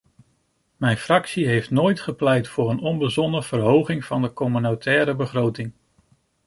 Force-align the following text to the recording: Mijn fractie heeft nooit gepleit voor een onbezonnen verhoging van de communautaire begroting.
Mijn 0.77 0.97
fractie 0.97 1.47
heeft 1.47 1.71
nooit 1.71 1.99
gepleit 1.99 2.47
voor 2.47 2.69
een 2.69 2.79
onbezonnen 2.79 3.43
verhoging 3.43 4.05
van 4.05 4.21
de 4.21 4.33
communautaire 4.33 5.15
begroting. 5.15 5.73